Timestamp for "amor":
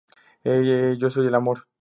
1.35-1.67